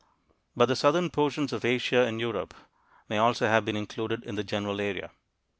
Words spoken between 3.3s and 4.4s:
have been included in